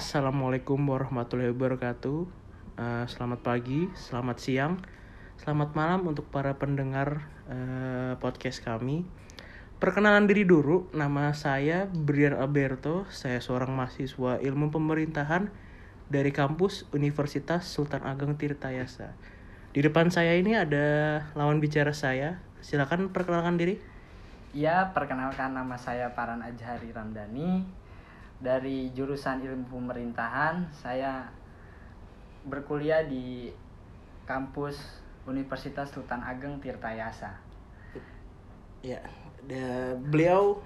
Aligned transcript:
Assalamualaikum 0.00 0.80
warahmatullahi 0.80 1.52
wabarakatuh. 1.52 2.24
Eh, 2.80 3.04
selamat 3.04 3.44
pagi, 3.44 3.84
selamat 3.92 4.36
siang, 4.40 4.80
selamat 5.36 5.76
malam 5.76 6.08
untuk 6.08 6.24
para 6.32 6.56
pendengar 6.56 7.28
eh, 7.52 8.16
podcast 8.16 8.64
kami. 8.64 9.04
Perkenalan 9.76 10.24
diri 10.24 10.48
dulu, 10.48 10.88
nama 10.96 11.36
saya 11.36 11.84
Brian 11.84 12.32
Alberto. 12.32 13.04
Saya 13.12 13.44
seorang 13.44 13.76
mahasiswa 13.76 14.40
ilmu 14.40 14.72
pemerintahan 14.72 15.52
dari 16.08 16.32
kampus 16.32 16.88
Universitas 16.96 17.68
Sultan 17.68 18.00
Ageng 18.08 18.40
Tirtayasa. 18.40 19.12
Di 19.76 19.84
depan 19.84 20.08
saya 20.08 20.32
ini 20.32 20.56
ada 20.56 21.28
lawan 21.36 21.60
bicara 21.60 21.92
saya. 21.92 22.40
Silakan 22.64 23.12
perkenalkan 23.12 23.60
diri. 23.60 23.76
Ya, 24.56 24.96
perkenalkan 24.96 25.52
nama 25.52 25.76
saya 25.76 26.16
Paran 26.16 26.40
Ajhari 26.40 26.88
Ramdhani 26.88 27.80
dari 28.40 28.88
jurusan 28.96 29.44
Ilmu 29.44 29.68
Pemerintahan. 29.68 30.64
Saya 30.72 31.28
berkuliah 32.44 33.04
di 33.04 33.52
kampus 34.24 35.00
Universitas 35.28 35.92
Sultan 35.92 36.24
Ageng 36.24 36.56
Tirtayasa. 36.58 37.36
Ya, 38.80 38.96
da- 39.44 39.92
beliau 40.08 40.56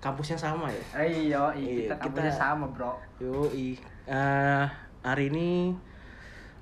kampusnya 0.00 0.40
sama 0.40 0.72
ya. 0.72 1.04
Eh, 1.04 1.28
iya, 1.28 1.52
Iya, 1.52 1.92
kita 1.92 1.94
kampusnya 2.00 2.32
kita- 2.32 2.40
sama, 2.40 2.66
Bro. 2.72 2.96
Yoi. 3.20 3.76
Eh, 4.08 4.66
hari 5.04 5.24
ini 5.28 5.76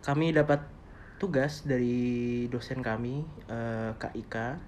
kami 0.02 0.34
dapat 0.34 0.58
tugas 1.22 1.62
dari 1.62 2.44
dosen 2.50 2.82
kami 2.82 3.22
eh, 3.46 3.94
Kak 3.94 4.18
Ika 4.18 4.58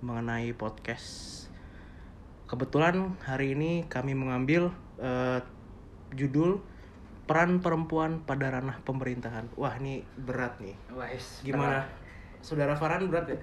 mengenai 0.00 0.56
podcast. 0.56 1.49
Kebetulan 2.50 3.14
hari 3.22 3.54
ini 3.54 3.86
kami 3.86 4.10
mengambil 4.18 4.74
eh, 4.98 5.38
judul 6.18 6.58
peran 7.30 7.62
perempuan 7.62 8.26
pada 8.26 8.50
ranah 8.50 8.82
pemerintahan. 8.82 9.46
Wah 9.54 9.78
ini 9.78 10.02
berat 10.26 10.58
nih. 10.58 10.74
Wais, 10.90 11.46
Gimana? 11.46 11.86
Saudara 12.42 12.74
Farhan 12.74 13.06
berat 13.06 13.30
ya? 13.30 13.38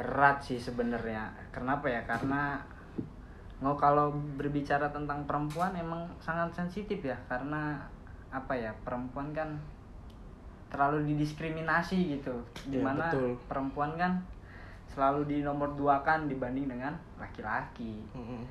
Berat 0.00 0.40
sih 0.40 0.56
sebenarnya. 0.56 1.28
Kenapa 1.52 1.92
ya? 1.92 2.00
Karena 2.08 2.56
nggak 3.60 3.76
kalau 3.76 4.12
berbicara 4.40 4.88
tentang 4.88 5.28
perempuan 5.28 5.72
emang 5.76 6.08
sangat 6.20 6.52
sensitif 6.52 7.00
ya 7.00 7.16
karena 7.24 7.80
apa 8.28 8.52
ya 8.52 8.68
perempuan 8.84 9.32
kan 9.32 9.56
terlalu 10.68 11.08
didiskriminasi 11.08 12.20
gitu 12.20 12.36
Ya, 12.68 12.68
di 12.68 12.78
mana 12.84 13.08
betul. 13.08 13.32
perempuan 13.48 13.96
kan 13.96 14.20
selalu 14.92 15.28
di 15.28 15.36
nomor 15.42 15.74
dua 15.74 16.00
kan 16.00 16.26
dibanding 16.30 16.70
dengan 16.70 16.94
laki-laki. 17.20 18.00
Mm-mm. 18.14 18.42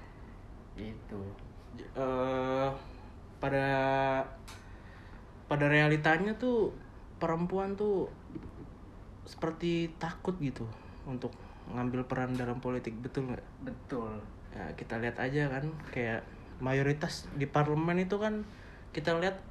itu 0.75 1.21
eh 1.95 2.69
pada 3.39 3.67
pada 5.47 5.65
realitanya 5.71 6.35
tuh 6.35 6.75
perempuan 7.15 7.79
tuh 7.79 8.11
seperti 9.23 9.87
takut 9.97 10.35
gitu 10.43 10.67
untuk 11.07 11.31
ngambil 11.71 12.05
peran 12.05 12.37
dalam 12.37 12.61
politik 12.61 12.93
betul 13.01 13.31
nggak? 13.31 13.45
betul. 13.65 14.11
Ya, 14.53 14.67
kita 14.77 15.01
lihat 15.01 15.17
aja 15.19 15.49
kan 15.49 15.65
kayak 15.91 16.21
mayoritas 16.63 17.27
di 17.35 17.49
parlemen 17.49 17.99
itu 17.99 18.15
kan 18.15 18.45
kita 18.95 19.17
lihat 19.19 19.41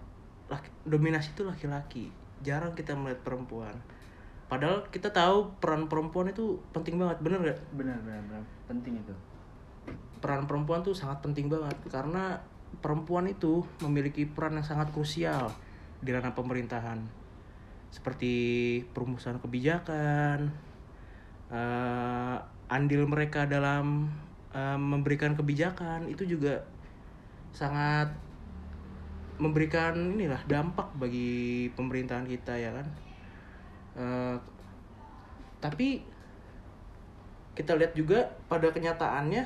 laki, 0.49 0.71
dominasi 0.89 1.35
itu 1.35 1.43
laki-laki. 1.45 2.09
Jarang 2.45 2.73
kita 2.77 2.95
melihat 2.97 3.21
perempuan 3.27 3.75
padahal 4.47 4.85
kita 4.93 5.11
tahu 5.11 5.49
peran 5.59 5.89
perempuan 5.89 6.31
itu 6.31 6.61
penting 6.71 7.01
banget 7.01 7.19
bener 7.25 7.39
nggak? 7.41 7.59
Benar 7.75 7.99
benar 8.05 8.21
benar 8.29 8.43
penting 8.69 9.01
itu. 9.01 9.15
Peran 10.21 10.49
perempuan 10.49 10.81
tuh 10.81 10.97
sangat 10.97 11.21
penting 11.21 11.53
banget 11.53 11.77
karena 11.89 12.41
perempuan 12.81 13.29
itu 13.29 13.63
memiliki 13.85 14.25
peran 14.29 14.59
yang 14.59 14.67
sangat 14.67 14.91
krusial 14.91 15.53
di 16.01 16.11
ranah 16.13 16.33
pemerintahan. 16.33 17.01
Seperti 17.93 18.33
perumusan 18.91 19.39
kebijakan 19.39 20.51
eh, 21.53 22.37
andil 22.69 23.05
mereka 23.07 23.45
dalam 23.47 24.11
eh, 24.53 24.79
memberikan 24.81 25.37
kebijakan 25.37 26.09
itu 26.11 26.25
juga 26.25 26.65
sangat 27.55 28.11
memberikan 29.39 30.15
inilah 30.15 30.43
dampak 30.47 30.95
bagi 30.95 31.67
pemerintahan 31.75 32.27
kita 32.27 32.55
ya 32.55 32.71
kan 32.71 32.87
Eh, 33.95 34.37
tapi 35.59 36.03
kita 37.55 37.79
lihat 37.79 37.95
juga 37.95 38.27
pada 38.51 38.67
kenyataannya 38.69 39.43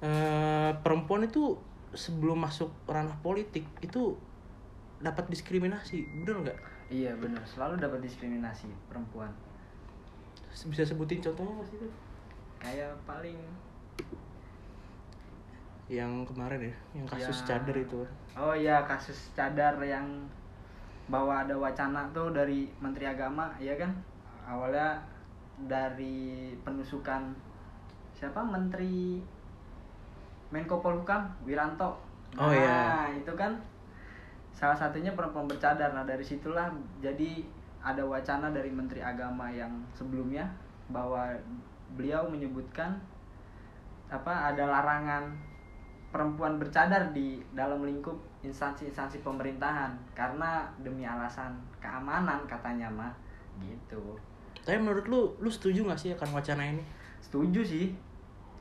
eh, 0.00 0.70
perempuan 0.84 1.24
itu 1.24 1.56
sebelum 1.90 2.44
masuk 2.44 2.70
ranah 2.86 3.16
politik 3.20 3.64
itu 3.80 4.14
dapat 5.00 5.26
diskriminasi 5.32 6.04
bener 6.22 6.36
nggak? 6.44 6.58
Iya 6.92 7.16
benar 7.16 7.40
selalu 7.48 7.80
dapat 7.80 8.04
diskriminasi 8.04 8.68
perempuan. 8.86 9.32
Bisa 10.50 10.84
sebutin 10.84 11.24
contohnya 11.24 11.52
nggak 11.56 11.68
sih 11.72 11.78
kayak 12.60 12.92
paling 13.08 13.40
yang 15.90 16.22
kemarin 16.22 16.70
ya 16.70 16.74
yang 16.94 17.06
kasus 17.08 17.42
Ya. 17.42 17.56
cadar 17.56 17.74
itu. 17.74 18.00
Oh 18.36 18.54
iya 18.54 18.84
kasus 18.86 19.32
cadar 19.34 19.74
yang 19.82 20.06
bahwa 21.10 21.42
ada 21.42 21.58
wacana 21.58 22.06
tuh 22.14 22.30
dari 22.30 22.70
Menteri 22.78 23.10
Agama 23.10 23.50
ya 23.58 23.74
kan 23.74 23.90
awalnya 24.46 25.02
dari 25.66 26.54
penusukan 26.62 27.34
siapa 28.14 28.40
Menteri 28.40 29.20
Menko 30.50 30.82
Polhukam 30.82 31.30
Wiranto. 31.46 31.94
Oh, 32.38 32.46
Nah, 32.46 32.54
iya. 32.54 33.10
itu 33.10 33.32
kan 33.34 33.58
salah 34.54 34.74
satunya 34.74 35.10
perempuan 35.18 35.50
bercadar. 35.50 35.90
Nah 35.90 36.06
dari 36.06 36.22
situlah 36.22 36.70
jadi 37.02 37.42
ada 37.82 38.06
wacana 38.06 38.54
dari 38.54 38.70
Menteri 38.70 39.02
Agama 39.02 39.50
yang 39.50 39.72
sebelumnya 39.96 40.46
bahwa 40.92 41.32
beliau 41.98 42.28
menyebutkan 42.30 42.94
apa 44.10 44.54
ada 44.54 44.66
larangan 44.66 45.30
perempuan 46.10 46.58
bercadar 46.58 47.14
di 47.14 47.38
dalam 47.54 47.86
lingkup 47.86 48.18
instansi-instansi 48.42 49.22
pemerintahan. 49.22 49.94
Karena 50.12 50.66
demi 50.82 51.06
alasan 51.06 51.54
keamanan 51.78 52.42
katanya 52.50 52.90
mah 52.90 53.14
gitu. 53.62 54.18
Tapi 54.66 54.76
menurut 54.76 55.06
lu 55.06 55.20
lu 55.40 55.50
setuju 55.50 55.86
nggak 55.86 55.98
sih 55.98 56.10
akan 56.14 56.34
wacana 56.34 56.62
ini? 56.66 56.82
Setuju 57.22 57.62
sih. 57.62 57.86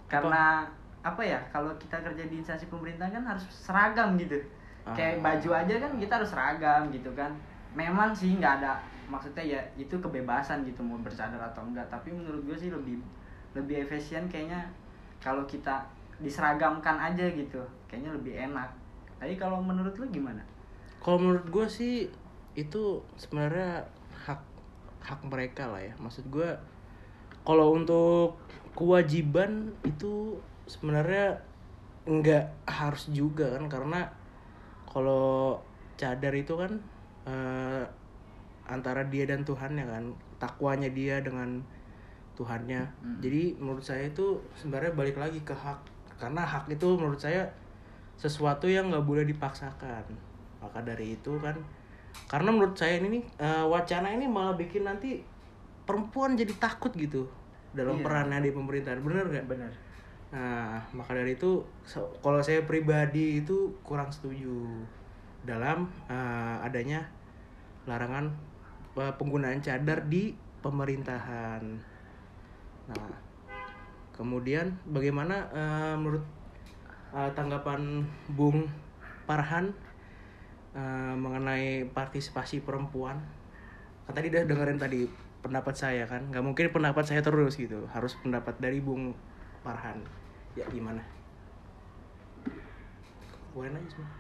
Karena 0.08 0.66
apa 1.00 1.24
ya 1.24 1.40
kalau 1.50 1.72
kita 1.80 1.96
kerja 2.04 2.24
di 2.28 2.44
instansi 2.44 2.68
pemerintahan 2.68 3.14
kan 3.22 3.26
harus 3.36 3.46
seragam 3.50 4.16
gitu. 4.20 4.38
Kayak 4.96 5.22
Ah. 5.22 5.34
baju 5.34 5.50
aja 5.54 5.74
kan 5.80 5.92
kita 6.00 6.14
harus 6.22 6.30
seragam 6.32 6.90
gitu 6.90 7.09
kan. 7.14 7.32
Memang 7.76 8.14
sih 8.16 8.38
nggak 8.38 8.64
ada 8.64 8.78
maksudnya 9.09 9.42
ya 9.42 9.62
itu 9.74 9.98
kebebasan 9.98 10.62
gitu 10.70 10.86
mau 10.86 10.98
bercadar 11.02 11.42
atau 11.42 11.66
enggak. 11.66 11.86
Tapi 11.90 12.14
menurut 12.14 12.46
gue 12.46 12.58
sih 12.58 12.70
lebih 12.70 13.02
lebih 13.58 13.90
efisien 13.90 14.30
kayaknya 14.30 14.62
kalau 15.18 15.42
kita 15.50 15.82
diseragamkan 16.19 17.00
aja 17.00 17.25
gitu. 17.31 17.59
Kayaknya 17.88 18.12
lebih 18.16 18.34
enak. 18.52 18.69
Tapi 19.19 19.35
kalau 19.35 19.59
menurut 19.59 19.96
lu 20.00 20.06
gimana? 20.12 20.44
Kalau 21.00 21.19
menurut 21.19 21.47
gue 21.47 21.68
sih 21.68 22.07
itu 22.56 23.00
sebenarnya 23.16 23.84
hak 24.12 24.41
hak 25.03 25.19
mereka 25.28 25.68
lah 25.72 25.81
ya. 25.84 25.94
Maksud 26.00 26.28
gue 26.31 26.50
kalau 27.44 27.75
untuk 27.75 28.40
kewajiban 28.75 29.72
itu 29.84 30.38
sebenarnya 30.68 31.40
nggak 32.08 32.46
harus 32.68 33.12
juga 33.12 33.56
kan. 33.56 33.68
Karena 33.68 34.02
kalau 34.88 35.59
cadar 36.00 36.32
itu 36.35 36.55
kan 36.55 36.72
eh, 37.28 37.84
antara 38.67 39.08
dia 39.08 39.28
dan 39.28 39.44
Tuhannya 39.44 39.85
kan. 39.88 40.03
Takwanya 40.40 40.88
dia 40.91 41.20
dengan 41.20 41.59
Tuhannya. 42.40 42.88
Hmm. 43.03 43.20
jadi 43.20 43.59
menurut 43.59 43.84
saya 43.84 44.08
itu 44.08 44.40
sebenarnya 44.55 44.96
balik 44.96 45.20
lagi 45.20 45.44
ke 45.44 45.52
hak 45.52 45.98
karena 46.20 46.44
hak 46.44 46.68
itu 46.68 46.88
menurut 46.94 47.18
saya 47.18 47.48
sesuatu 48.20 48.68
yang 48.68 48.92
nggak 48.92 49.08
boleh 49.08 49.24
dipaksakan. 49.24 50.04
Maka 50.60 50.84
dari 50.84 51.16
itu 51.16 51.40
kan 51.40 51.56
karena 52.28 52.52
menurut 52.52 52.76
saya 52.76 53.00
ini 53.00 53.16
nih 53.16 53.24
eh, 53.40 53.66
wacana 53.66 54.12
ini 54.12 54.28
malah 54.28 54.54
bikin 54.54 54.84
nanti 54.84 55.24
perempuan 55.88 56.36
jadi 56.36 56.52
takut 56.60 56.92
gitu 56.94 57.24
dalam 57.72 57.98
Iya. 57.98 58.04
perannya 58.06 58.40
di 58.44 58.52
pemerintahan. 58.52 59.00
Bener 59.00 59.26
nggak? 59.26 59.48
Bener 59.48 59.72
nah 60.30 60.78
maka 60.94 61.18
dari 61.18 61.34
itu 61.34 61.58
so- 61.82 62.14
kalau 62.22 62.38
saya 62.38 62.62
pribadi 62.62 63.42
itu 63.42 63.74
kurang 63.82 64.14
setuju 64.14 64.54
dalam 65.42 65.90
eh, 66.06 66.58
adanya 66.62 67.02
larangan 67.88 68.30
eh, 68.94 69.14
penggunaan 69.18 69.58
cadar 69.64 70.06
di 70.06 70.36
pemerintahan. 70.60 71.64
Nah 72.92 73.28
kemudian 74.20 74.76
bagaimana 74.84 75.48
eh, 75.56 75.96
menurut 75.96 76.28
eh, 77.16 77.32
tanggapan 77.32 78.04
Bung 78.28 78.68
Parhan 79.24 79.72
eh, 80.76 81.16
mengenai 81.16 81.88
partisipasi 81.88 82.60
perempuan? 82.68 83.24
Kan 84.04 84.12
tadi 84.12 84.28
udah 84.28 84.44
dengerin 84.44 84.76
tadi 84.76 85.08
pendapat 85.40 85.72
saya 85.72 86.04
kan 86.04 86.28
nggak 86.28 86.44
mungkin 86.44 86.68
pendapat 86.68 87.08
saya 87.08 87.24
terus 87.24 87.56
gitu 87.56 87.88
harus 87.96 88.20
pendapat 88.20 88.60
dari 88.60 88.84
Bung 88.84 89.16
Farhan. 89.64 90.04
Ya 90.60 90.68
gimana? 90.68 91.00
Keluarin 93.56 93.80
aja 93.80 93.88
semua 93.96 94.20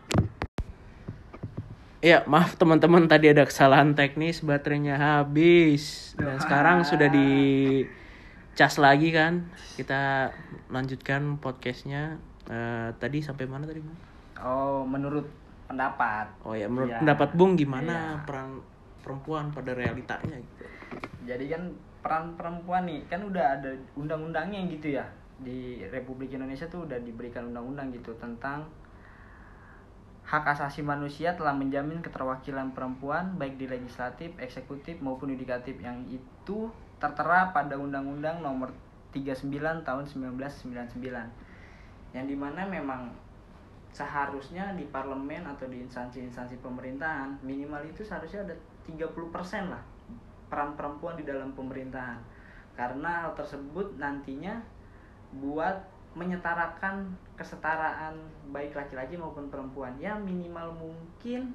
Iya, 1.99 2.23
maaf 2.31 2.55
teman-teman 2.55 3.11
tadi 3.11 3.27
ada 3.27 3.43
kesalahan 3.43 3.91
teknis 3.91 4.39
baterainya 4.39 4.95
habis. 4.95 6.15
Dan 6.15 6.39
sekarang 6.39 6.87
sudah 6.87 7.11
di 7.11 7.27
cas 8.59 8.75
lagi 8.75 9.15
kan. 9.15 9.47
Kita 9.79 10.27
lanjutkan 10.67 11.39
podcastnya. 11.39 12.19
Eh, 12.51 12.89
tadi 12.99 13.23
sampai 13.23 13.47
mana 13.47 13.63
tadi, 13.63 13.79
Bung? 13.79 13.95
Oh, 14.43 14.83
menurut 14.83 15.23
pendapat. 15.71 16.27
Oh 16.43 16.51
ya, 16.51 16.67
menurut 16.67 16.91
Iya. 16.91 16.99
pendapat 16.99 17.29
Bung 17.39 17.55
gimana 17.55 18.19
Iya. 18.19 18.27
peran 18.27 18.59
perempuan 18.99 19.55
pada 19.55 19.71
realitanya 19.71 20.35
gitu? 20.35 20.67
Jadi 21.23 21.45
kan 21.47 21.71
peran 22.03 22.35
perempuan 22.35 22.83
nih 22.83 23.07
kan 23.07 23.23
udah 23.23 23.59
ada 23.59 23.71
undang-undangnya 23.95 24.67
gitu 24.67 24.99
ya 24.99 25.07
di 25.39 25.79
Republik 25.87 26.35
Indonesia 26.35 26.67
tuh 26.67 26.83
udah 26.83 26.99
diberikan 26.99 27.47
undang-undang 27.47 27.95
gitu 27.95 28.11
tentang 28.19 28.67
hak 30.27 30.45
asasi 30.45 30.83
manusia 30.83 31.33
telah 31.33 31.55
menjamin 31.55 32.03
keterwakilan 32.03 32.75
perempuan 32.75 33.39
baik 33.39 33.55
di 33.55 33.65
legislatif, 33.71 34.35
eksekutif 34.37 34.99
maupun 34.99 35.31
yudikatif 35.31 35.79
yang 35.79 36.03
itu 36.11 36.69
tertera 36.99 37.55
pada 37.55 37.79
Undang-Undang 37.79 38.43
Nomor 38.43 38.69
39 39.15 39.49
Tahun 39.87 40.03
1999 40.05 40.99
yang 42.13 42.25
di 42.25 42.35
mana 42.37 42.65
memang 42.65 43.09
seharusnya 43.89 44.77
di 44.77 44.85
parlemen 44.93 45.49
atau 45.49 45.65
di 45.65 45.81
instansi-instansi 45.81 46.61
pemerintahan 46.61 47.41
minimal 47.41 47.81
itu 47.89 48.05
seharusnya 48.05 48.45
ada 48.45 48.55
30% 48.85 49.73
lah 49.73 49.81
peran 50.49 50.73
perempuan 50.73 51.15
di 51.15 51.23
dalam 51.23 51.53
pemerintahan. 51.53 52.17
Karena 52.73 53.29
hal 53.29 53.37
tersebut 53.37 54.01
nantinya 54.01 54.57
buat 55.37 55.77
menyetarakan 56.17 57.05
kesetaraan 57.37 58.17
baik 58.49 58.73
laki-laki 58.73 59.13
maupun 59.13 59.47
perempuan. 59.53 59.93
Ya 60.01 60.17
minimal 60.17 60.73
mungkin 60.73 61.53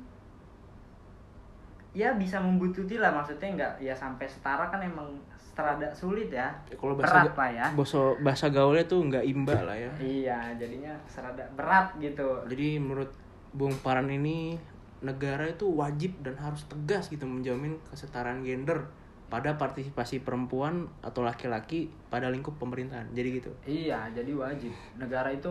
ya 1.94 2.14
bisa 2.14 2.38
membututi 2.38 2.98
lah 2.98 3.10
maksudnya 3.14 3.50
nggak 3.54 3.72
ya 3.82 3.94
sampai 3.94 4.26
setara 4.26 4.70
kan 4.70 4.82
emang 4.82 5.14
serada 5.54 5.88
sulit 5.88 6.28
ya 6.28 6.50
Ya, 6.66 6.74
kalau 6.74 6.94
bahasa 6.94 7.22
berat 7.22 7.36
lah 7.36 7.50
ya 7.52 7.66
bahasa, 7.72 7.98
bahasa 8.20 8.46
gaulnya 8.48 8.84
tuh 8.84 9.00
nggak 9.04 9.24
imba 9.24 9.54
lah 9.62 9.76
ya. 9.76 9.90
iya 9.96 10.38
jadinya 10.54 10.90
serada 11.06 11.46
berat 11.54 11.94
gitu 11.98 12.42
Jadi 12.44 12.76
menurut 12.76 13.10
Bung 13.54 13.70
Paran 13.78 14.10
ini 14.10 14.58
negara 14.98 15.46
itu 15.46 15.68
wajib 15.70 16.16
dan 16.20 16.34
harus 16.34 16.66
tegas 16.66 17.06
gitu 17.06 17.22
menjamin 17.22 17.78
kesetaraan 17.86 18.42
gender 18.42 18.82
pada 19.24 19.54
partisipasi 19.54 20.20
perempuan 20.20 20.90
atau 21.00 21.22
laki-laki 21.22 21.86
pada 22.08 22.26
lingkup 22.26 22.54
pemerintahan. 22.56 23.10
Jadi 23.10 23.28
gitu. 23.34 23.50
Iya, 23.64 24.06
jadi 24.10 24.30
wajib. 24.32 24.70
Negara 24.94 25.28
itu 25.28 25.50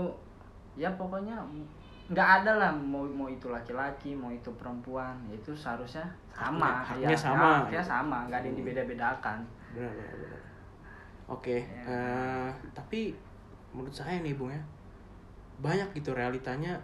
ya 0.73 0.87
pokoknya 0.91 1.35
nggak 2.05 2.29
ada 2.39 2.51
lah 2.57 2.71
mau 2.71 3.03
mau 3.05 3.27
itu 3.27 3.47
laki-laki, 3.47 4.11
mau 4.11 4.27
itu 4.27 4.49
perempuan, 4.53 5.15
itu 5.29 5.51
seharusnya 5.53 6.03
sama. 6.29 6.79
Haknya- 6.81 7.07
haknya 7.07 7.09
ya, 7.09 7.17
sama. 7.17 7.43
ya, 7.43 7.55
haknya 7.61 7.83
sama, 7.83 8.17
nggak 8.25 8.39
ada 8.39 8.47
yang 8.47 8.57
dibeda-bedakan. 8.57 9.39
Benar, 9.75 9.91
benar, 9.97 10.15
benar. 10.21 10.41
Oke, 11.31 11.55
Ya. 11.63 11.89
eh, 11.89 12.49
tapi 12.77 12.99
menurut 13.75 13.95
saya 13.95 14.19
nih 14.21 14.35
Bung 14.37 14.51
ya 14.53 14.61
banyak 15.61 15.89
gitu 15.97 16.11
realitanya 16.17 16.81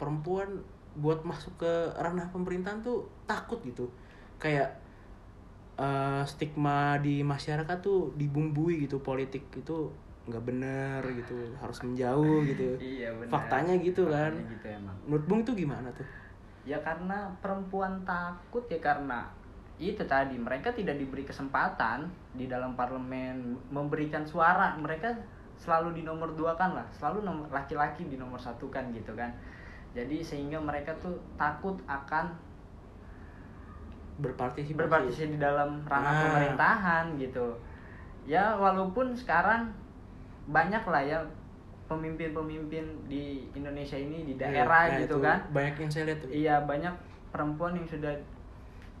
perempuan 0.00 0.48
buat 0.96 1.22
masuk 1.28 1.60
ke 1.60 1.72
ranah 2.00 2.28
pemerintahan 2.32 2.80
tuh 2.82 3.04
takut 3.28 3.60
gitu. 3.64 3.84
Kayak 4.40 4.80
eh, 5.76 6.22
stigma 6.30 6.96
di 7.04 7.20
masyarakat 7.32 7.76
tuh 7.84 7.98
dibumbui 8.16 8.88
gitu 8.88 8.96
politik 9.04 9.42
itu 9.60 9.76
nggak 10.26 10.42
bener 10.48 11.00
gitu 11.18 11.34
harus 11.62 11.78
menjauh 11.84 12.42
gitu. 12.50 12.64
Iya 12.82 13.08
benar. 13.20 13.32
Faktanya 13.32 13.74
gitu 13.86 14.02
kan. 14.08 14.32
Faktanya 14.32 14.52
gitu 14.54 14.66
emang. 14.70 14.96
Menurut 15.06 15.24
Bung 15.28 15.40
itu 15.44 15.52
gimana 15.54 15.88
tuh? 15.94 16.08
Ya 16.66 16.78
karena 16.82 17.30
perempuan 17.42 18.02
takut 18.02 18.66
ya 18.66 18.78
karena 18.82 19.30
itu 19.76 20.00
tadi 20.02 20.34
mereka 20.34 20.72
tidak 20.72 20.96
diberi 20.96 21.22
kesempatan 21.22 22.08
di 22.32 22.48
dalam 22.48 22.72
parlemen 22.72 23.60
memberikan 23.68 24.24
suara 24.24 24.72
mereka 24.74 25.12
selalu 25.56 26.00
di 26.00 26.02
nomor 26.02 26.32
dua 26.32 26.56
kan 26.56 26.72
lah 26.72 26.86
selalu 26.90 27.20
nomor 27.22 27.44
laki-laki 27.48 28.04
di 28.04 28.16
nomor 28.16 28.36
satu 28.36 28.68
kan 28.68 28.88
gitu 28.90 29.12
kan 29.12 29.28
jadi 29.92 30.20
sehingga 30.20 30.56
mereka 30.56 30.96
tuh 30.96 31.16
takut 31.36 31.76
akan 31.84 32.32
Berpartisipasi. 34.16 34.80
berpartisipasi 34.80 35.36
di 35.36 35.38
dalam 35.38 35.84
ranah 35.84 36.08
Ah. 36.08 36.20
pemerintahan 36.24 37.04
gitu 37.20 37.52
ya 38.24 38.56
walaupun 38.56 39.12
sekarang 39.12 39.68
banyak 40.48 40.80
lah 40.88 41.02
ya 41.04 41.20
pemimpin-pemimpin 41.86 42.82
di 43.06 43.44
Indonesia 43.52 43.94
ini 43.94 44.24
di 44.24 44.34
daerah 44.34 44.88
Nah, 44.88 44.98
gitu 44.98 45.20
itu 45.20 45.22
kan 45.22 45.38
Banyak 45.52 45.74
yang 45.78 45.90
saya 45.92 46.04
lihat 46.08 46.18
tuh. 46.18 46.28
Iya 46.32 46.54
banyak 46.64 46.94
perempuan 47.28 47.76
yang 47.76 47.86
sudah 47.86 48.10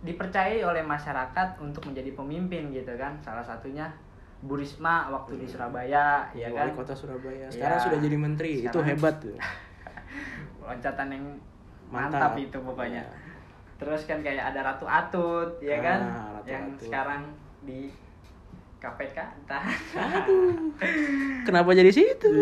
dipercayai 0.06 0.62
oleh 0.62 0.80
masyarakat 0.80 1.58
untuk 1.58 1.82
menjadi 1.84 2.10
pemimpin 2.12 2.70
gitu 2.70 2.94
kan. 2.94 3.18
Salah 3.18 3.42
satunya 3.42 3.90
Bu 4.38 4.54
Risma 4.54 5.10
waktu 5.10 5.36
di 5.36 5.44
Surabaya, 5.44 6.30
ya 6.30 6.46
Wali 6.46 6.70
kan. 6.70 6.76
kota 6.76 6.94
Surabaya. 6.94 7.48
Sekarang 7.48 7.76
Iya. 7.76 7.84
sudah 7.84 7.98
jadi 7.98 8.16
menteri. 8.16 8.52
Itu 8.62 8.78
hebat 8.80 9.18
tuh. 9.18 9.34
Loncatan 10.62 11.08
yang 11.10 11.24
Mantap. 11.86 12.32
mantap, 12.32 12.32
itu 12.36 12.58
pokoknya. 12.58 13.02
Iya. 13.02 13.14
Terus 13.76 14.02
kan 14.04 14.18
kayak 14.20 14.50
ada 14.50 14.60
Ratu 14.64 14.84
Atut, 14.84 15.50
ya 15.60 15.78
kan, 15.78 16.00
Ah, 16.00 16.28
Ratu 16.34 16.48
yang 16.48 16.64
Atut. 16.70 16.82
sekarang 16.84 17.22
di 17.62 17.90
KPK 18.76 19.18
entah. 19.18 19.64
Kenapa 21.42 21.70
jadi 21.72 21.90
situ? 21.90 22.30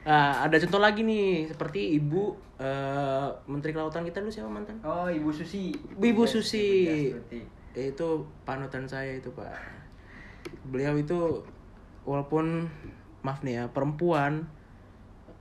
Nah, 0.00 0.48
ada 0.48 0.56
contoh 0.56 0.80
lagi 0.80 1.04
nih, 1.04 1.44
seperti 1.44 2.00
Ibu 2.00 2.22
eh, 2.56 3.28
Menteri 3.48 3.76
Kelautan 3.76 4.04
kita 4.04 4.24
dulu 4.24 4.32
siapa 4.32 4.48
mantan? 4.48 4.80
Oh, 4.80 5.06
Ibu 5.08 5.28
Susi. 5.28 5.76
Ibu 6.00 6.24
Susi. 6.24 6.66
Ibu 6.88 7.16
Dastuti. 7.20 7.40
Ya, 7.76 7.84
itu 7.92 8.08
panutan 8.42 8.88
saya 8.88 9.14
itu 9.20 9.30
pak. 9.36 9.54
Beliau 10.66 10.96
itu 10.96 11.44
walaupun 12.08 12.66
maaf 13.20 13.44
nih 13.44 13.60
ya 13.60 13.64
perempuan, 13.68 14.48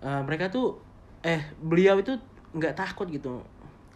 eh, 0.04 0.22
mereka 0.28 0.52
tuh 0.52 0.76
eh 1.24 1.40
beliau 1.64 1.96
itu 2.00 2.20
nggak 2.52 2.76
takut 2.76 3.08
gitu, 3.08 3.40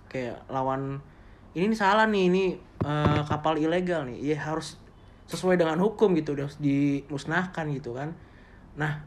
kayak 0.08 0.40
lawan 0.48 1.04
ini 1.54 1.70
nih 1.72 1.80
salah 1.80 2.08
nih 2.08 2.32
ini 2.32 2.44
eh, 2.84 3.22
kapal 3.28 3.60
ilegal 3.60 4.08
nih, 4.08 4.34
ya 4.34 4.40
harus 4.40 4.80
sesuai 5.28 5.60
dengan 5.60 5.78
hukum 5.84 6.16
gitu, 6.16 6.34
harus 6.34 6.56
dimusnahkan 6.58 7.68
gitu 7.76 7.94
kan. 7.94 8.16
Nah 8.80 9.04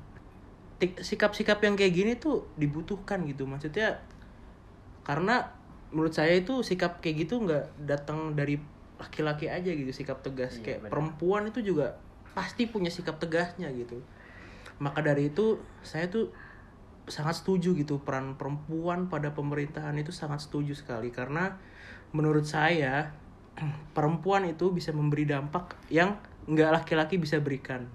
sikap-sikap 0.80 1.58
yang 1.64 1.74
kayak 1.74 1.92
gini 1.96 2.12
tuh 2.20 2.44
dibutuhkan 2.60 3.24
gitu, 3.24 3.48
maksudnya 3.48 4.00
karena 5.06 5.56
menurut 5.94 6.12
saya 6.12 6.36
itu 6.36 6.60
sikap 6.66 6.98
kayak 6.98 7.24
gitu 7.24 7.40
nggak 7.46 7.86
datang 7.86 8.34
dari 8.34 8.58
laki-laki 9.00 9.46
aja 9.46 9.70
gitu 9.70 9.92
sikap 9.92 10.20
tegas. 10.24 10.58
Iya, 10.60 10.64
kayak 10.64 10.78
benar. 10.84 10.90
perempuan 10.92 11.42
itu 11.48 11.60
juga 11.62 12.00
pasti 12.36 12.68
punya 12.68 12.92
sikap 12.92 13.16
tegasnya 13.16 13.72
gitu. 13.72 14.00
Maka 14.80 15.00
dari 15.00 15.32
itu 15.32 15.60
saya 15.80 16.08
tuh 16.12 16.32
sangat 17.06 17.38
setuju 17.38 17.72
gitu 17.78 18.02
peran 18.02 18.34
perempuan 18.34 19.06
pada 19.06 19.30
pemerintahan 19.32 19.94
itu 19.96 20.12
sangat 20.12 20.44
setuju 20.44 20.76
sekali. 20.76 21.08
Karena 21.12 21.56
menurut 22.12 22.44
saya 22.44 23.14
perempuan 23.96 24.48
itu 24.48 24.72
bisa 24.72 24.92
memberi 24.92 25.24
dampak 25.28 25.76
yang 25.88 26.20
nggak 26.44 26.82
laki-laki 26.82 27.16
bisa 27.16 27.40
berikan. 27.40 27.88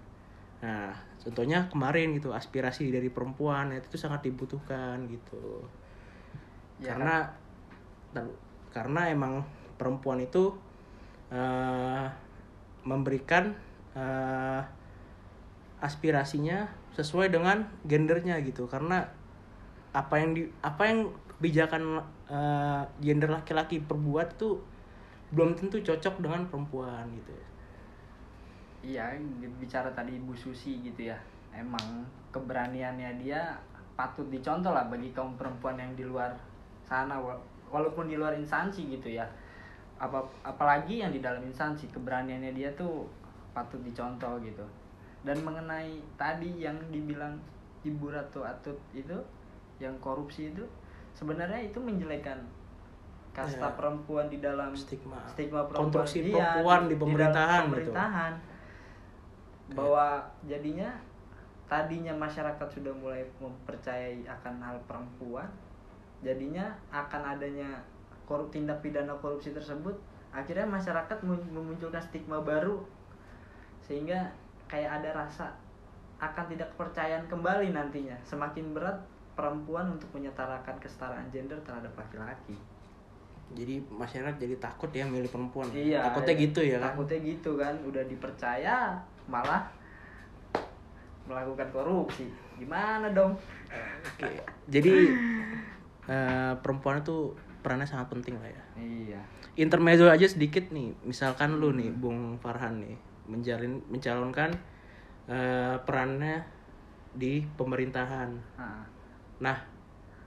Nah 0.62 1.11
contohnya 1.22 1.70
kemarin 1.70 2.18
gitu 2.18 2.34
aspirasi 2.34 2.90
dari 2.90 3.08
perempuan 3.14 3.70
itu 3.74 3.88
tuh 3.94 4.02
sangat 4.02 4.26
dibutuhkan 4.26 5.06
gitu. 5.06 5.66
Ya, 6.82 6.98
karena 6.98 7.30
karena 8.74 9.02
emang 9.14 9.46
perempuan 9.78 10.22
itu 10.26 10.58
eh, 11.30 12.06
memberikan 12.82 13.54
eh, 13.94 14.62
aspirasinya 15.82 16.66
sesuai 16.98 17.30
dengan 17.30 17.70
gendernya 17.86 18.42
gitu. 18.42 18.66
Karena 18.66 19.06
apa 19.92 20.16
yang 20.18 20.34
di 20.34 20.50
apa 20.66 20.84
yang 20.90 21.00
kebijakan 21.38 22.02
eh, 22.30 22.84
gender 23.02 23.30
laki-laki 23.30 23.78
perbuat 23.82 24.42
itu 24.42 24.58
belum 25.32 25.56
tentu 25.56 25.80
cocok 25.80 26.20
dengan 26.20 26.44
perempuan 26.52 27.08
gitu 27.16 27.51
Iya, 28.82 29.14
bicara 29.58 29.90
tadi 29.94 30.18
Ibu 30.18 30.34
Susi 30.34 30.82
gitu 30.82 31.06
ya. 31.06 31.18
Emang 31.54 32.02
keberaniannya 32.32 33.22
dia 33.22 33.54
patut 33.94 34.26
dicontoh 34.28 34.74
lah 34.74 34.90
bagi 34.90 35.14
kaum 35.14 35.38
perempuan 35.38 35.78
yang 35.78 35.94
di 35.94 36.02
luar 36.02 36.34
sana 36.82 37.20
wa- 37.20 37.38
walaupun 37.70 38.10
di 38.10 38.18
luar 38.18 38.34
instansi 38.34 38.90
gitu 38.90 39.14
ya. 39.14 39.28
Apa 40.02 40.18
apalagi 40.42 41.00
yang 41.00 41.14
di 41.14 41.22
dalam 41.22 41.46
instansi 41.46 41.86
keberaniannya 41.90 42.58
dia 42.58 42.74
tuh 42.74 43.06
patut 43.54 43.78
dicontoh 43.86 44.42
gitu. 44.42 44.66
Dan 45.22 45.38
mengenai 45.46 46.02
tadi 46.18 46.58
yang 46.58 46.74
dibilang 46.90 47.38
Ibu 47.86 48.10
Ratu 48.10 48.42
Atut 48.42 48.78
itu 48.92 49.14
yang 49.78 49.94
korupsi 50.02 50.50
itu 50.50 50.66
sebenarnya 51.14 51.62
itu 51.62 51.78
menjelekan 51.78 52.38
kasta 53.32 53.64
Ya. 53.64 53.78
perempuan 53.78 54.28
di 54.28 54.38
dalam 54.38 54.74
stigma 54.76 55.16
stigma 55.24 55.64
perempuan 55.64 56.04
konstruksi 56.04 56.18
iya, 56.28 56.60
perempuan 56.60 56.80
di 56.84 56.96
dalam 56.96 57.02
pemerintahan 57.02 57.62
gitu 57.62 57.72
pemerintahan. 57.72 58.34
Bahwa 59.72 60.20
jadinya 60.44 60.92
tadinya 61.66 62.12
masyarakat 62.12 62.68
sudah 62.68 62.92
mulai 63.00 63.24
mempercayai 63.40 64.28
akan 64.28 64.60
hal 64.60 64.78
perempuan 64.84 65.48
jadinya 66.20 66.76
akan 66.92 67.40
adanya 67.40 67.80
korup 68.28 68.52
tindak 68.52 68.80
pidana 68.84 69.16
korupsi 69.20 69.56
tersebut 69.56 69.96
akhirnya 70.32 70.64
masyarakat 70.64 71.18
mun- 71.28 71.52
memunculkan 71.52 72.00
stigma 72.00 72.40
baru. 72.40 72.80
Sehingga 73.84 74.32
kayak 74.72 75.04
ada 75.04 75.28
rasa 75.28 75.52
akan 76.18 76.48
tidak 76.48 76.72
kepercayaan 76.76 77.28
kembali 77.28 77.76
nantinya. 77.76 78.16
Semakin 78.24 78.72
berat 78.72 78.96
perempuan 79.36 79.92
untuk 79.92 80.08
menyetarakan 80.16 80.80
kesetaraan 80.80 81.28
gender 81.34 81.60
terhadap 81.68 81.92
laki-laki. 82.00 82.56
Jadi 83.52 83.84
masyarakat 83.92 84.40
jadi 84.40 84.56
takut 84.64 84.88
ya 84.96 85.04
milih 85.04 85.28
perempuan. 85.28 85.68
Iya 85.76 86.08
takutnya 86.08 86.36
gitu 86.40 86.62
ya 86.64 86.78
kan? 86.80 86.96
Takutnya 86.96 87.20
gitu 87.20 87.52
kan? 87.60 87.76
Udah 87.84 88.04
dipercaya 88.08 88.96
malah 89.28 89.68
melakukan 91.26 91.70
korupsi. 91.70 92.28
Gimana 92.58 93.10
dong? 93.14 93.38
Oke. 94.04 94.28
jadi 94.68 94.94
eh, 96.12 96.54
perempuan 96.60 97.00
itu 97.00 97.32
perannya 97.62 97.88
sangat 97.88 98.12
penting 98.12 98.36
lah 98.42 98.50
ya. 98.50 98.64
Iya. 98.78 99.22
Intermezzo 99.56 100.10
aja 100.10 100.28
sedikit 100.28 100.70
nih 100.74 100.92
misalkan 101.06 101.62
lu 101.62 101.72
nih 101.72 101.94
Bung 101.94 102.36
Farhan 102.42 102.82
nih 102.82 102.98
menjalin 103.30 103.80
mencalonkan 103.88 104.52
eh, 105.30 105.76
perannya 105.86 106.44
di 107.16 107.44
pemerintahan. 107.56 108.30
Nah, 108.60 108.84
nah 109.40 109.58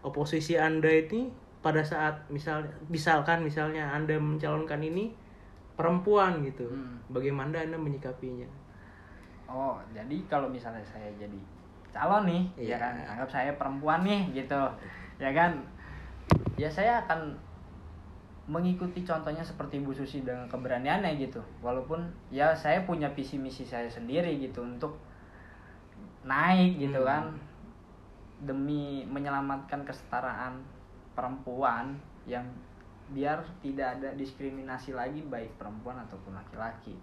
oposisi 0.05 0.57
anda 0.61 0.89
ini 0.89 1.33
pada 1.65 1.81
saat 1.81 2.29
misal 2.29 2.61
misalkan 2.93 3.41
misalnya 3.41 3.89
anda 3.89 4.21
mencalonkan 4.21 4.85
ini 4.85 5.17
perempuan 5.75 6.45
gitu 6.45 6.69
Hmm. 6.69 7.01
bagaimana 7.09 7.65
anda 7.65 7.81
menyikapinya 7.81 8.47
oh 9.47 9.77
jadi 9.93 10.17
kalau 10.27 10.49
misalnya 10.49 10.83
saya 10.83 11.09
jadi 11.15 11.39
calon 11.95 12.27
nih 12.27 12.43
Iya. 12.59 12.75
ya 12.75 12.77
kan 12.83 12.95
anggap 13.07 13.31
saya 13.31 13.51
perempuan 13.55 14.03
nih 14.03 14.35
gitu. 14.35 14.63
Ya 15.23 15.31
kan? 15.31 15.63
Ya 16.59 16.67
saya 16.67 16.99
akan 17.07 17.39
mengikuti 18.45 19.07
contohnya 19.07 19.41
seperti 19.41 19.81
Bu 19.81 19.95
Susi 19.95 20.27
dengan 20.27 20.45
keberaniannya 20.51 21.17
gitu. 21.17 21.39
Walaupun 21.63 22.03
ya 22.29 22.51
saya 22.53 22.83
punya 22.83 23.09
visi 23.15 23.39
misi 23.39 23.63
saya 23.65 23.87
sendiri 23.89 24.37
gitu 24.43 24.61
untuk 24.61 24.99
naik 26.25 26.77
gitu 26.77 26.99
Hmm. 26.99 27.09
kan. 27.09 27.25
Demi 28.45 29.07
menyelamatkan 29.07 29.87
kesetaraan 29.87 30.61
perempuan 31.15 31.95
yang 32.27 32.45
biar 33.05 33.39
tidak 33.63 34.01
ada 34.01 34.11
diskriminasi 34.13 34.93
lagi 34.93 35.23
baik 35.23 35.55
perempuan 35.57 35.95
ataupun 36.03 36.35
laki-laki 36.35 36.97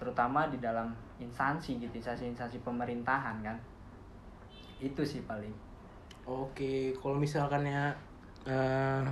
terutama 0.00 0.50
di 0.50 0.58
dalam 0.58 0.90
instansi 1.22 1.78
gitu 1.78 1.94
instansi-instansi 2.00 2.58
pemerintahan 2.66 3.36
kan 3.46 3.56
itu 4.82 5.02
sih 5.06 5.22
paling 5.24 5.54
Oke, 6.24 6.96
kalau 6.96 7.20
misalkan 7.20 7.68
ya, 7.68 7.92
eh, 8.48 9.04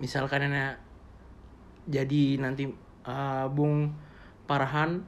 misalkan 0.00 0.48
ya 0.48 0.72
jadi 1.84 2.40
nanti 2.40 2.64
eh, 3.04 3.46
Bung 3.52 3.92
Farhan 4.48 5.04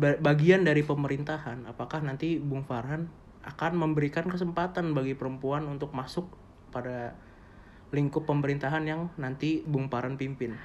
ba- 0.00 0.20
bagian 0.20 0.64
dari 0.64 0.80
pemerintahan, 0.80 1.68
apakah 1.68 2.00
nanti 2.00 2.40
Bung 2.40 2.64
Farhan 2.64 3.12
akan 3.44 3.72
memberikan 3.76 4.24
kesempatan 4.28 4.96
bagi 4.96 5.12
perempuan 5.16 5.68
untuk 5.68 5.92
masuk 5.92 6.28
pada 6.72 7.12
lingkup 7.92 8.24
pemerintahan 8.24 8.84
yang 8.88 9.12
nanti 9.20 9.64
Bung 9.68 9.92
Farhan 9.92 10.16
pimpin? 10.16 10.56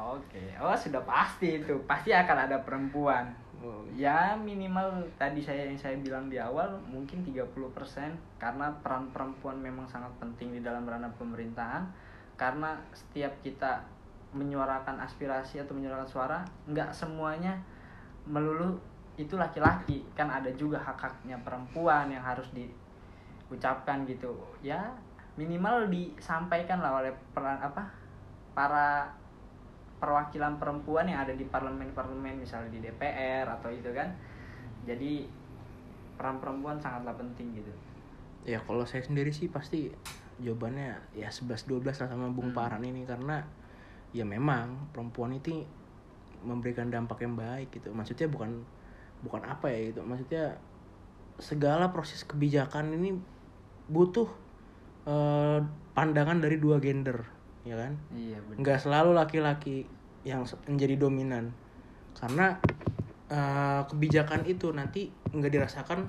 Oke. 0.00 0.42
Oh 0.60 0.74
sudah 0.76 1.02
pasti 1.04 1.60
itu. 1.60 1.74
Pasti 1.84 2.14
akan 2.14 2.48
ada 2.48 2.56
perempuan. 2.62 3.28
Oh, 3.60 3.84
ya 3.92 4.32
minimal 4.40 5.04
tadi 5.20 5.44
saya 5.44 5.68
yang 5.68 5.76
saya 5.76 5.92
bilang 6.00 6.32
di 6.32 6.40
awal 6.40 6.80
mungkin 6.88 7.20
30% 7.20 7.52
karena 8.40 8.72
peran 8.80 9.12
perempuan 9.12 9.60
memang 9.60 9.84
sangat 9.84 10.08
penting 10.16 10.56
di 10.56 10.60
dalam 10.64 10.88
ranah 10.88 11.12
pemerintahan. 11.20 11.84
Karena 12.40 12.72
setiap 12.96 13.30
kita 13.44 13.84
menyuarakan 14.32 15.04
aspirasi 15.04 15.60
atau 15.60 15.76
menyuarakan 15.76 16.08
suara 16.08 16.38
nggak 16.70 16.88
semuanya 16.96 17.60
melulu 18.24 18.80
itu 19.20 19.36
laki-laki. 19.36 20.08
Kan 20.16 20.32
ada 20.32 20.48
juga 20.56 20.80
hak-haknya 20.80 21.36
perempuan 21.44 22.08
yang 22.08 22.24
harus 22.24 22.48
diucapkan 22.56 24.08
gitu. 24.08 24.32
Ya 24.64 24.88
minimal 25.36 25.92
disampaikan 25.92 26.80
lah 26.80 27.04
oleh 27.04 27.12
peran 27.36 27.60
apa 27.60 27.92
para 28.56 29.19
perwakilan 30.00 30.56
perempuan 30.56 31.06
yang 31.06 31.22
ada 31.22 31.36
di 31.36 31.44
parlemen-parlemen 31.44 32.40
misalnya 32.40 32.72
di 32.72 32.80
DPR 32.80 33.44
atau 33.46 33.68
itu 33.68 33.92
kan 33.92 34.08
jadi 34.88 35.28
peran 36.16 36.40
perempuan 36.40 36.80
sangatlah 36.80 37.14
penting 37.16 37.60
gitu 37.60 37.72
Ya 38.48 38.56
kalau 38.64 38.88
saya 38.88 39.04
sendiri 39.04 39.28
sih 39.36 39.52
pasti 39.52 39.92
jawabannya 40.40 41.12
ya 41.12 41.28
11-12 41.28 41.84
lah 41.84 42.08
sama 42.08 42.32
Bung 42.32 42.52
Hmm. 42.52 42.56
Farhan 42.56 42.84
ini 42.88 43.04
karena 43.04 43.44
ya 44.16 44.24
memang 44.24 44.90
perempuan 44.96 45.36
itu 45.36 45.60
memberikan 46.40 46.88
dampak 46.88 47.20
yang 47.20 47.36
baik 47.36 47.68
gitu. 47.76 47.92
Maksudnya 47.92 48.32
bukan 48.32 48.64
bukan 49.20 49.44
apa 49.44 49.68
ya 49.68 49.92
gitu. 49.92 50.00
Maksudnya 50.00 50.56
segala 51.36 51.92
proses 51.92 52.24
kebijakan 52.24 52.96
ini 52.96 53.20
butuh 53.92 54.28
eh, 55.04 55.60
pandangan 55.92 56.40
dari 56.40 56.56
dua 56.56 56.80
gender, 56.80 57.20
ya 57.62 57.76
kan? 57.76 57.92
iya 58.16 58.38
benar 58.40 58.58
nggak 58.60 58.78
selalu 58.80 59.10
laki-laki 59.12 59.84
yang 60.20 60.44
menjadi 60.68 61.00
dominan. 61.00 61.48
Karena 62.12 62.52
eh, 63.32 63.80
kebijakan 63.88 64.44
itu 64.44 64.72
nanti 64.72 65.08
nggak 65.32 65.52
dirasakan 65.52 66.04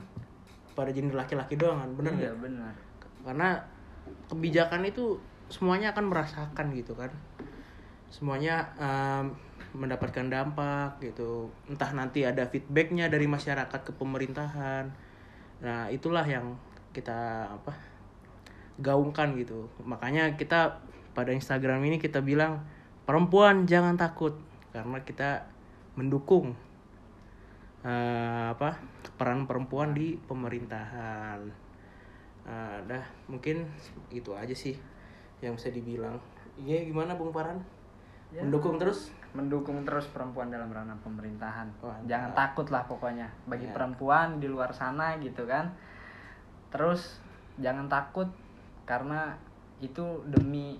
pada 0.71 0.91
gender 0.95 1.15
laki-laki 1.19 1.59
doang 1.59 1.83
kan 1.83 1.91
bener 1.95 2.13
iya 2.15 2.31
nggak? 2.31 2.35
benar 2.39 2.73
karena 3.21 3.49
kebijakan 4.31 4.81
itu 4.87 5.19
semuanya 5.51 5.93
akan 5.93 6.09
merasakan 6.09 6.73
gitu 6.73 6.95
kan. 6.97 7.11
Semuanya 8.11 8.71
em, 8.79 9.35
mendapatkan 9.75 10.27
dampak 10.27 10.99
gitu. 11.03 11.51
Entah 11.67 11.91
nanti 11.95 12.25
ada 12.25 12.47
feedbacknya 12.47 13.07
dari 13.11 13.27
masyarakat 13.27 13.81
ke 13.83 13.91
pemerintahan. 13.95 14.89
Nah 15.61 15.87
itulah 15.91 16.25
yang 16.25 16.55
kita 16.95 17.51
apa 17.51 17.75
gaungkan 18.81 19.37
gitu. 19.37 19.69
Makanya 19.83 20.35
kita 20.35 20.81
pada 21.11 21.31
Instagram 21.31 21.83
ini 21.85 21.97
kita 21.99 22.23
bilang 22.23 22.63
perempuan 23.03 23.67
jangan 23.67 23.95
takut. 23.99 24.37
Karena 24.71 25.03
kita 25.03 25.43
mendukung 25.99 26.55
eh, 27.83 28.45
apa 28.53 28.77
peran 29.17 29.45
perempuan 29.49 29.91
di 29.91 30.15
pemerintahan. 30.29 31.39
Dah 32.87 33.05
mungkin 33.29 33.69
itu 34.09 34.33
aja 34.33 34.53
sih 34.55 34.73
yang 35.41 35.57
bisa 35.57 35.69
dibilang. 35.69 36.17
Iya 36.57 36.85
gimana 36.85 37.15
Bung 37.17 37.33
Paran 37.33 37.57
Ya. 38.31 38.47
mendukung 38.47 38.79
terus? 38.79 39.11
mendukung 39.35 39.83
terus 39.83 40.07
perempuan 40.11 40.47
dalam 40.51 40.71
ranah 40.71 40.95
pemerintahan. 41.03 41.67
Mantap. 41.79 42.03
jangan 42.07 42.31
takut 42.35 42.67
lah 42.71 42.83
pokoknya. 42.87 43.27
Bagi 43.47 43.67
Ya. 43.67 43.71
perempuan 43.75 44.39
di 44.39 44.47
luar 44.47 44.71
sana 44.71 45.15
gitu 45.19 45.43
kan. 45.47 45.67
Terus 46.71 47.19
jangan 47.59 47.87
takut 47.91 48.27
karena 48.87 49.35
itu 49.83 50.03
demi 50.27 50.79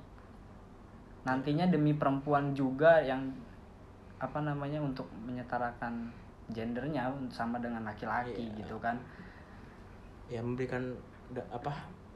nantinya 1.22 1.70
demi 1.70 1.94
perempuan 1.94 2.58
juga 2.58 2.98
yang 3.02 3.30
apa 4.22 4.42
namanya 4.42 4.82
untuk 4.82 5.10
menyetarakan 5.26 6.10
gendernya 6.54 7.10
sama 7.34 7.58
dengan 7.58 7.86
laki-laki 7.86 8.38
Iya. 8.38 8.66
gitu 8.66 8.78
kan. 8.82 8.98
Ya 10.30 10.42
memberikan 10.42 10.94
da- 11.34 11.46
apa 11.50 11.74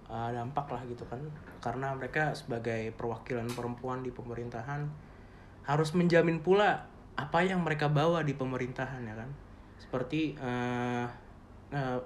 uh, 0.09 0.29
dampak 0.33 0.69
lah 0.69 0.81
gitu 0.89 1.05
kan. 1.09 1.21
Karena 1.61 1.93
mereka 1.97 2.33
sebagai 2.33 2.93
perwakilan 2.93 3.49
perempuan 3.53 4.05
di 4.05 4.13
pemerintahan 4.13 4.85
harus 5.65 5.89
menjamin 5.97 6.45
pula 6.45 6.85
apa 7.17 7.41
yang 7.41 7.65
mereka 7.65 7.89
bawa 7.89 8.21
di 8.21 8.37
pemerintahan 8.37 9.01
ya 9.01 9.15
kan. 9.17 9.29
Seperti 9.81 10.37
uh, 10.37 11.09
uh, 11.73 11.99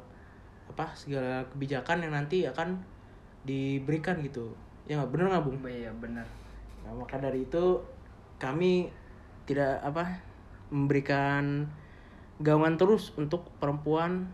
apa 0.70 0.86
segala 0.96 1.44
kebijakan 1.50 2.08
yang 2.08 2.14
nanti 2.16 2.48
akan 2.48 2.80
diberikan 3.44 4.20
gitu. 4.24 4.54
Ya 4.88 5.04
bener 5.04 5.28
nggak 5.28 5.44
bung? 5.44 5.60
Iya 5.68 5.92
bener 6.00 6.28
Nah, 6.90 6.98
maka 6.98 7.22
dari 7.22 7.46
itu 7.46 7.86
kami 8.42 8.90
tidak 9.46 9.78
apa 9.86 10.18
memberikan 10.74 11.70
gaungan 12.42 12.82
terus 12.82 13.14
untuk 13.14 13.46
perempuan 13.62 14.26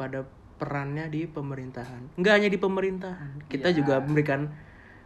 pada 0.00 0.24
perannya 0.56 1.12
di 1.12 1.28
pemerintahan. 1.28 2.16
Enggak 2.16 2.40
hanya 2.40 2.48
di 2.48 2.56
pemerintahan, 2.56 3.44
kita 3.52 3.68
Ya. 3.68 3.84
juga 3.84 4.00
memberikan 4.00 4.48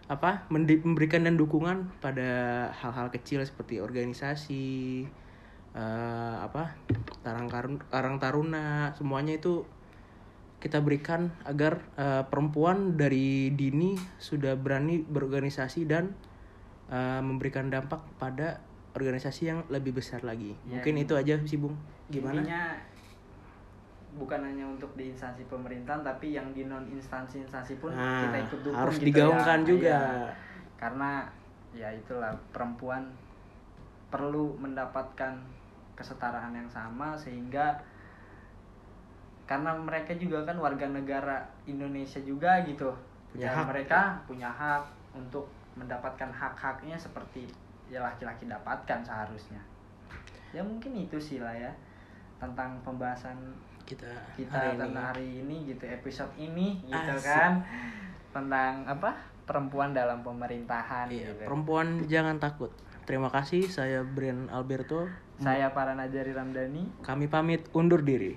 apa? 0.06 0.46
memberikan 0.54 1.26
dan 1.26 1.34
dukungan 1.34 1.90
pada 1.98 2.30
hal-hal 2.78 3.10
kecil 3.10 3.42
seperti 3.42 3.82
organisasi 3.82 4.66
eh, 5.74 6.36
apa? 6.38 6.78
Tarang 7.26 7.50
Karun- 7.50 7.82
Karang 7.90 8.22
Taruna, 8.22 8.94
semuanya 8.94 9.34
itu 9.34 9.66
kita 10.62 10.78
berikan 10.78 11.34
agar 11.42 11.82
eh, 11.98 12.22
perempuan 12.30 12.94
dari 12.94 13.50
dini 13.50 13.98
sudah 14.22 14.54
berani 14.54 15.02
berorganisasi 15.02 15.90
dan 15.90 16.14
eh, 16.88 17.20
memberikan 17.20 17.68
dampak 17.68 18.00
pada 18.16 18.60
organisasi 18.92 19.42
yang 19.46 19.60
lebih 19.68 19.94
besar 19.94 20.20
lagi. 20.20 20.56
Ya, 20.64 20.76
Mungkin 20.76 20.94
gitu. 20.96 21.14
itu 21.14 21.14
aja 21.16 21.34
sih 21.44 21.56
Bung. 21.56 21.76
Gimana? 22.08 22.40
Intinya 22.40 22.62
bukan 24.10 24.40
hanya 24.42 24.64
untuk 24.66 24.90
di 24.94 25.12
instansi 25.12 25.46
pemerintahan 25.46 26.00
tapi 26.00 26.32
yang 26.32 26.50
di 26.50 26.64
non 26.64 26.82
instansi 26.88 27.38
instansi 27.40 27.78
pun 27.78 27.92
Nah, 27.92 28.24
kita 28.24 28.38
ikut 28.42 28.60
dukung 28.64 28.74
harus 28.76 28.96
gitu 28.96 29.06
digaungkan 29.06 29.60
ya. 29.60 29.66
juga. 29.66 29.94
Iya. 29.94 30.30
karena 30.78 31.10
ya 31.70 31.88
itulah 31.90 32.30
perempuan 32.48 33.02
perlu 34.08 34.54
mendapatkan 34.56 35.34
kesetaraan 35.92 36.54
yang 36.54 36.66
sama 36.66 37.12
sehingga 37.12 37.74
karena 39.42 39.74
mereka 39.74 40.14
juga 40.14 40.44
kan 40.44 40.54
warga 40.56 40.86
negara 40.86 41.40
Indonesia 41.64 42.20
juga 42.20 42.60
gitu 42.62 42.88
Punya 43.28 43.48
ya 43.48 43.58
hak. 43.58 43.64
mereka 43.66 44.00
punya 44.24 44.48
hak 44.48 44.84
untuk 45.12 45.50
mendapatkan 45.78 46.28
hak-haknya 46.28 46.98
seperti 46.98 47.46
ya 47.88 48.02
laki-laki 48.02 48.44
dapatkan 48.44 49.00
seharusnya 49.00 49.62
ya 50.52 50.60
mungkin 50.60 50.92
itu 50.96 51.16
sih 51.16 51.38
lah 51.38 51.52
ya 51.52 51.72
tentang 52.38 52.78
pembahasan 52.84 53.36
kita, 53.84 54.08
kita 54.36 54.52
hari 54.52 54.68
ini. 54.76 54.80
tentang 54.84 55.04
hari 55.04 55.28
ini 55.40 55.56
gitu 55.72 55.84
episode 55.88 56.32
ini 56.36 56.82
gitu 56.84 57.14
Asik. 57.16 57.24
kan 57.24 57.52
tentang 58.30 58.84
apa 58.84 59.16
perempuan 59.48 59.96
dalam 59.96 60.20
pemerintahan 60.20 61.08
Iya, 61.08 61.32
gitu. 61.32 61.48
perempuan 61.48 62.04
jangan 62.04 62.36
takut. 62.36 62.68
Terima 63.08 63.32
kasih, 63.32 63.64
saya 63.72 64.04
Brian 64.04 64.52
Alberto. 64.52 65.08
saya 65.40 65.72
para 65.72 65.96
Najari 65.96 66.36
Ramdhani 66.36 67.00
Kami 67.00 67.24
pamit 67.32 67.64
undur 67.72 68.04
diri. 68.04 68.36